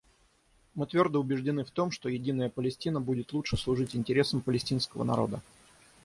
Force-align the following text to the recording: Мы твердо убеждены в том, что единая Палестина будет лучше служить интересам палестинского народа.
Мы 0.73 0.87
твердо 0.87 1.19
убеждены 1.19 1.63
в 1.63 1.69
том, 1.69 1.91
что 1.91 2.09
единая 2.09 2.49
Палестина 2.49 2.99
будет 2.99 3.33
лучше 3.33 3.55
служить 3.55 3.95
интересам 3.95 4.41
палестинского 4.41 5.03
народа. 5.03 5.43